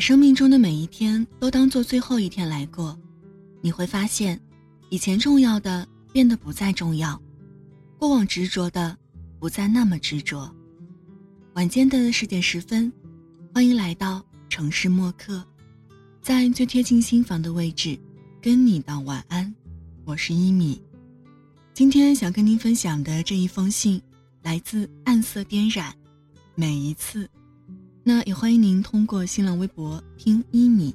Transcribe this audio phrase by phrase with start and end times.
[0.00, 2.98] 生命中的每一天都当做最后一天来过，
[3.60, 4.40] 你会发现，
[4.88, 7.20] 以前重要的变得不再重要，
[7.98, 8.96] 过往执着的
[9.38, 10.50] 不再那么执着。
[11.52, 12.90] 晚间的十点十分，
[13.52, 15.44] 欢迎来到城市默客，
[16.22, 17.98] 在最贴近心房的位置，
[18.40, 19.54] 跟你道晚安。
[20.06, 20.80] 我是一米，
[21.74, 24.00] 今天想跟您分享的这一封信，
[24.42, 25.94] 来自暗色颠染，
[26.54, 27.28] 每一次。
[28.02, 30.94] 那也欢迎您通过新浪微博听一米，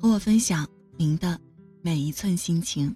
[0.00, 1.38] 和我分享您的
[1.82, 2.94] 每一寸心情。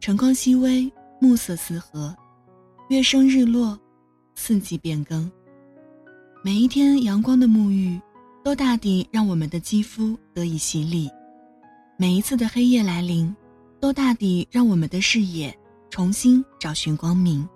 [0.00, 0.90] 晨光熹微，
[1.20, 2.16] 暮色四合。
[2.88, 3.78] 月升日落，
[4.34, 5.30] 四季变更。
[6.42, 8.00] 每一天阳光的沐浴，
[8.42, 11.06] 都大抵让我们的肌肤得以洗礼；
[11.98, 13.36] 每一次的黑夜来临，
[13.78, 15.54] 都大抵让我们的视野
[15.90, 17.46] 重新找寻光明；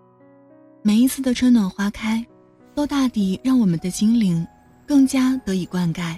[0.83, 2.23] 每一次的春暖花开，
[2.75, 4.47] 都大抵让我们的心灵
[4.87, 6.15] 更加得以灌溉；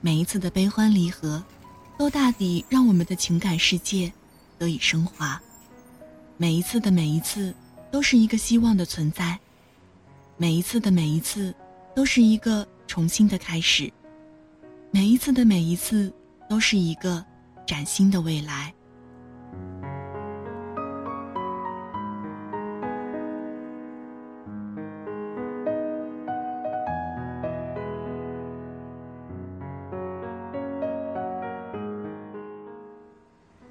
[0.00, 1.40] 每一次的悲欢离合，
[1.96, 4.12] 都大抵让我们的情感世界
[4.58, 5.38] 得以升华；
[6.36, 7.54] 每一次的每一次。
[7.90, 9.38] 都是一个希望的存在，
[10.36, 11.54] 每一次的每一次，
[11.94, 13.90] 都是一个重新的开始；
[14.90, 16.12] 每一次的每一次，
[16.48, 17.24] 都是一个
[17.66, 18.72] 崭新的未来。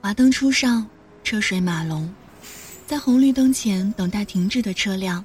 [0.02, 0.88] 华灯初上，
[1.24, 2.10] 车水马龙。
[2.88, 5.24] 在红绿灯前等待停滞的车辆，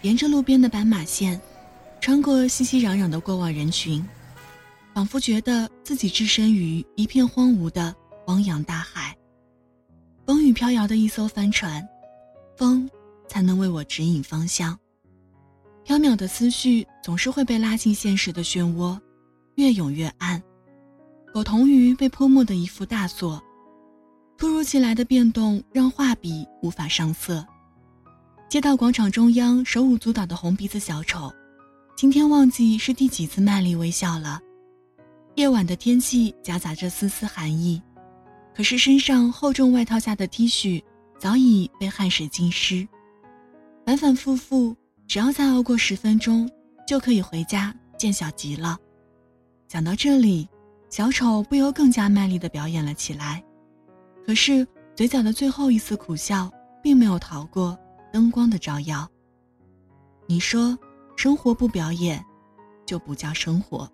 [0.00, 1.38] 沿着路边的斑马线，
[2.00, 4.02] 穿过熙熙攘攘的过往人群，
[4.94, 7.94] 仿佛觉得自己置身于一片荒芜的
[8.28, 9.14] 汪洋大海。
[10.24, 11.86] 风雨飘摇的一艘帆船，
[12.56, 12.88] 风
[13.28, 14.74] 才能为我指引方向。
[15.84, 18.98] 缥缈的思绪总是会被拉进现实的漩涡，
[19.56, 20.42] 越涌越暗。
[21.34, 23.42] 苟同于被泼墨的一幅大作。
[24.62, 27.44] 突如其来的变动让画笔无法上色。
[28.48, 31.32] 街道广场中央手舞足蹈的红鼻子小丑，
[31.96, 34.40] 今天忘记是第几次卖力微笑了。
[35.34, 37.82] 夜晚的天气夹杂着丝丝寒意，
[38.54, 40.80] 可是身上厚重外套下的 T 恤
[41.18, 42.86] 早已被汗水浸湿。
[43.84, 44.76] 反反复复，
[45.08, 46.48] 只要再熬过十分钟，
[46.86, 48.78] 就可以回家见小吉了。
[49.66, 50.48] 讲到这里，
[50.88, 53.42] 小丑不由更加卖力地表演了起来。
[54.24, 56.50] 可是，嘴角的最后一丝苦笑，
[56.82, 57.76] 并没有逃过
[58.12, 59.08] 灯光的照耀。
[60.26, 60.78] 你说，
[61.16, 62.24] 生活不表演，
[62.86, 63.90] 就不叫生活。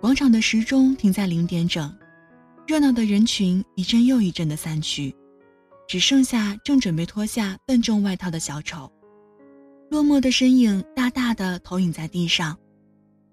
[0.00, 1.96] 广场的时钟停在零点整，
[2.66, 5.14] 热闹的人群一阵又一阵的散去，
[5.86, 8.92] 只剩下正准备脱下笨重外套的小丑。
[9.92, 12.56] 落寞的身影大大的投影在地上，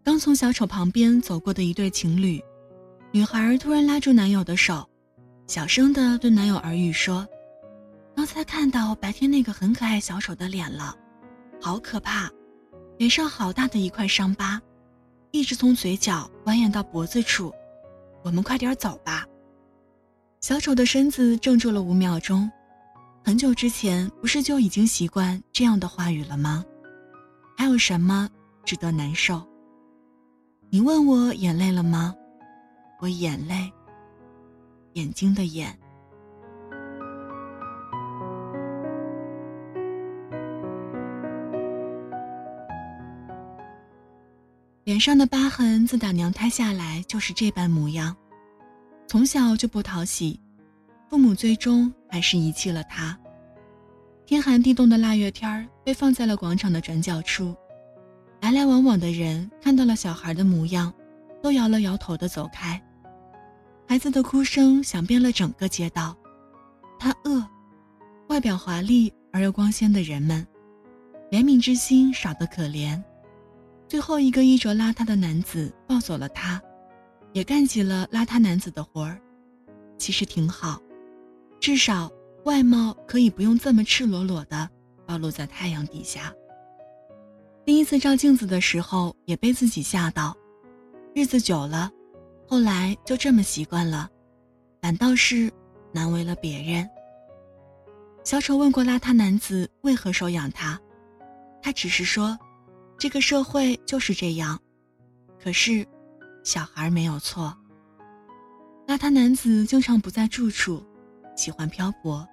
[0.03, 2.43] 刚从小丑旁边走过的一对情侣，
[3.13, 4.85] 女孩突然拉住男友的手，
[5.47, 7.25] 小声的对男友耳语说
[8.13, 10.93] ：“刚才看到白天那个很可爱小丑的脸了，
[11.61, 12.29] 好可怕，
[12.97, 14.61] 脸上好大的一块伤疤，
[15.31, 17.53] 一直从嘴角蜿蜒到脖子处，
[18.21, 19.25] 我们快点走吧。”
[20.41, 22.51] 小丑的身子怔住了五秒钟。
[23.23, 26.65] 很久之前，不是就已经习惯这样的话语了吗？
[27.55, 28.27] 还有什么
[28.65, 29.45] 值得难受？
[30.69, 32.15] 你问我眼泪了吗？
[32.99, 33.71] 我眼泪，
[34.93, 35.77] 眼睛的眼。
[44.83, 48.15] 脸上的疤痕自打娘胎下来就是这般模样，
[49.07, 50.39] 从小就不讨喜。
[51.09, 53.17] 父母最终还是遗弃了他。
[54.27, 57.55] 天寒地冻的腊月天儿，被放在了广场的转角处，
[58.41, 60.93] 来来往往的人看到了小孩的模样，
[61.41, 62.79] 都摇了摇头的走开。
[63.87, 66.15] 孩子的哭声响遍了整个街道。
[66.99, 67.43] 他饿，
[68.27, 70.45] 外表华丽而又光鲜的人们，
[71.31, 73.01] 怜悯之心少得可怜。
[73.87, 76.61] 最后一个衣着邋遢的男子抱走了他，
[77.33, 79.19] 也干起了邋遢男子的活儿，
[79.97, 80.79] 其实挺好。
[81.59, 82.11] 至少
[82.45, 84.69] 外貌可以不用这么赤裸裸的
[85.05, 86.33] 暴露在太阳底下。
[87.65, 90.35] 第一次照镜子的时候，也被自己吓到。
[91.13, 91.91] 日子久了，
[92.47, 94.09] 后来就这么习惯了，
[94.81, 95.51] 反倒是
[95.91, 96.89] 难为了别人。
[98.23, 100.79] 小丑问过邋遢男子为何收养他，
[101.61, 102.37] 他只是说，
[102.97, 104.59] 这个社会就是这样。
[105.41, 105.85] 可是，
[106.43, 107.55] 小孩没有错。
[108.87, 110.83] 邋遢男子经常不在住处，
[111.39, 112.27] 喜欢漂泊，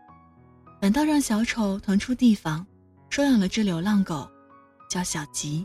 [0.81, 2.67] 反倒让小丑腾出地方，
[3.09, 4.29] 收养了只流浪狗，
[4.91, 5.65] 叫小吉。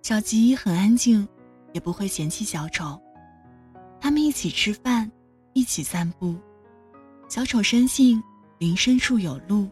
[0.00, 1.28] 小吉很安静，
[1.74, 2.98] 也不会嫌弃小丑。
[4.00, 5.10] 他们一起吃饭，
[5.52, 6.34] 一起散步。
[7.28, 8.22] 小丑深信
[8.58, 9.68] 林深处有路。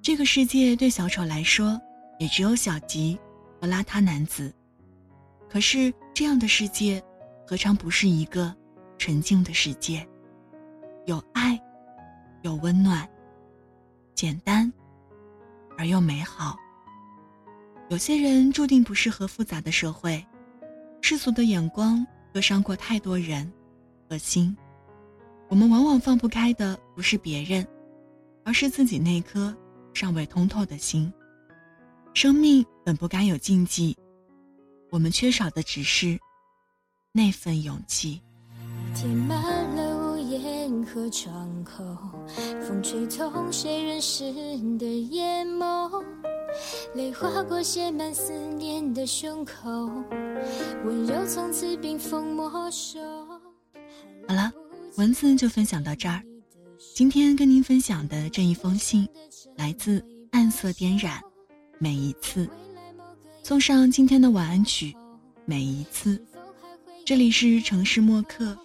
[0.00, 1.80] 这个世界对小丑来说，
[2.20, 3.18] 也只有小吉
[3.60, 4.54] 和邋遢男子。
[5.50, 7.02] 可是这样的世界，
[7.44, 8.54] 何尝不是一个？
[8.96, 10.06] 纯净的世界，
[11.06, 11.60] 有爱，
[12.40, 13.06] 有温暖，
[14.14, 14.72] 简单
[15.76, 16.56] 而又美好。
[17.90, 20.24] 有些人注定不适合复杂的社会，
[21.02, 23.52] 世俗的眼光割伤过太多人
[24.08, 24.56] 和心。
[25.50, 27.66] 我们往往放不开的不是别人，
[28.42, 29.54] 而是自己那颗
[29.92, 31.12] 尚未通透的心。
[32.14, 33.94] 生命本不该有禁忌，
[34.90, 36.18] 我们缺少的只是
[37.12, 38.22] 那份勇气。
[38.94, 39.73] 填满
[40.66, 41.84] 任何窗口，
[42.66, 44.32] 风吹痛谁人世
[44.78, 46.02] 的眼眸，
[46.94, 49.68] 泪划过写满思念的胸口，
[50.86, 52.98] 温柔从此冰封没收。
[54.26, 54.50] 好了，
[54.96, 56.22] 文字就分享到这儿。
[56.94, 59.06] 今天跟您分享的这一封信，
[59.56, 61.20] 来自暗色点染，
[61.78, 62.48] 每一次
[63.42, 64.96] 送上今天的晚安曲，
[65.44, 66.18] 每一次。
[67.04, 68.56] 这里是城市默客。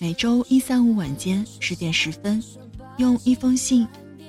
[0.00, 2.40] 每周一、三、五晚间十点十分，
[2.98, 3.84] 用一封信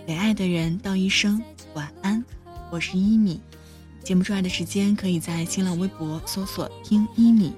[0.07, 1.39] 给爱的人道一声
[1.75, 2.25] 晚安。
[2.71, 3.39] 我是一米，
[4.03, 7.53] 节目出来的时间可以在新浪微博搜索“听一米”，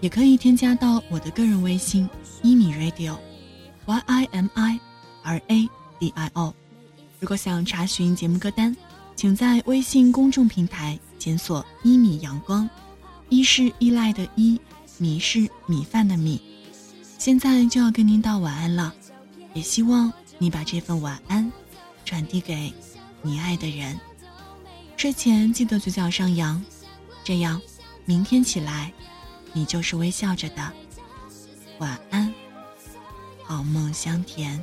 [0.00, 2.08] 也可以添加到我的个人微信
[2.42, 4.80] “一米 radio”，y i m i
[5.22, 5.68] r a
[5.98, 6.54] d i o。
[7.20, 8.74] 如果想查询节目歌单，
[9.14, 12.66] 请在微信公众平台检索“一米阳光”，
[13.28, 14.58] 一是依赖的依，
[14.96, 16.40] 米是米饭的米。
[17.24, 18.92] 现在就要跟您道晚安了，
[19.54, 21.52] 也希望你把这份晚安
[22.04, 22.74] 传递给
[23.22, 23.96] 你爱的人。
[24.96, 26.60] 睡前记得嘴角上扬，
[27.22, 27.62] 这样
[28.04, 28.92] 明天起来
[29.52, 30.72] 你就是微笑着的。
[31.78, 32.34] 晚安，
[33.44, 34.60] 好梦香甜。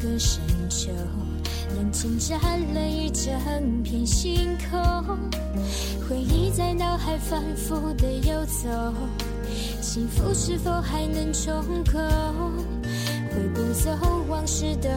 [0.00, 0.90] 的深秋，
[1.76, 2.40] 冷清占
[2.74, 3.32] 了一整
[3.82, 5.18] 片星空，
[6.08, 8.68] 回忆在脑海反复的游走，
[9.80, 11.98] 幸福是否还能重构？
[13.32, 13.90] 挥不走
[14.28, 14.90] 往事的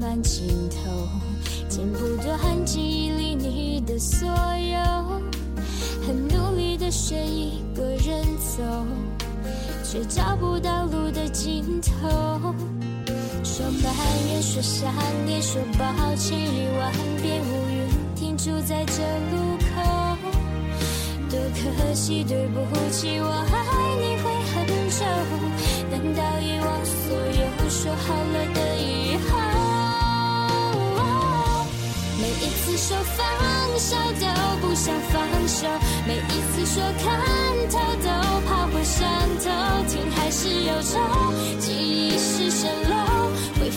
[0.00, 1.08] 慢镜头，
[1.68, 5.20] 剪不断记忆里你的所有，
[6.06, 8.62] 很努力的学一个人走，
[9.82, 12.54] 却找不到路的尽头。
[13.54, 13.84] 说埋
[14.30, 14.90] 怨，说想
[15.26, 15.84] 念，说抱
[16.16, 16.90] 歉，一万
[17.20, 17.84] 遍无语，
[18.16, 19.68] 停住在这路口。
[21.28, 23.60] 多可惜，对不起，我爱
[24.00, 25.04] 你会很久。
[25.90, 29.30] 难道遗忘所有说好了的以后？
[32.22, 33.20] 每一次说放
[33.78, 34.26] 手都
[34.66, 35.68] 不想放手，
[36.08, 37.04] 每一次说看
[37.68, 38.08] 透都
[38.48, 38.98] 怕会伤
[39.44, 39.44] 透，
[39.88, 40.98] 听还是忧愁，
[41.60, 42.81] 记忆是蜃楼。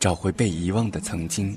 [0.00, 1.54] 找回被遗忘的曾经。